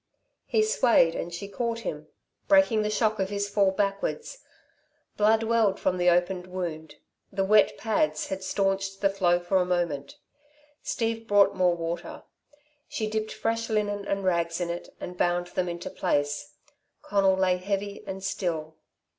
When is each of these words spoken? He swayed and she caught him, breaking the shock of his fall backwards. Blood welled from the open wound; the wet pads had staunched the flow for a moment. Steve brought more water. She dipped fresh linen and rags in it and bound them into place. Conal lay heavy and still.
He 0.47 0.63
swayed 0.63 1.13
and 1.13 1.31
she 1.31 1.47
caught 1.47 1.81
him, 1.81 2.07
breaking 2.47 2.81
the 2.81 2.89
shock 2.89 3.19
of 3.19 3.29
his 3.29 3.47
fall 3.47 3.69
backwards. 3.69 4.39
Blood 5.15 5.43
welled 5.43 5.79
from 5.79 5.99
the 5.99 6.09
open 6.09 6.51
wound; 6.51 6.95
the 7.31 7.43
wet 7.45 7.77
pads 7.77 8.25
had 8.29 8.43
staunched 8.43 8.99
the 9.01 9.11
flow 9.11 9.39
for 9.39 9.57
a 9.57 9.63
moment. 9.65 10.17
Steve 10.81 11.27
brought 11.27 11.53
more 11.53 11.75
water. 11.75 12.23
She 12.87 13.07
dipped 13.07 13.31
fresh 13.31 13.69
linen 13.69 14.03
and 14.07 14.23
rags 14.23 14.59
in 14.59 14.71
it 14.71 14.89
and 14.99 15.15
bound 15.19 15.45
them 15.49 15.69
into 15.69 15.91
place. 15.91 16.55
Conal 17.03 17.35
lay 17.35 17.57
heavy 17.57 18.03
and 18.07 18.23
still. 18.23 18.77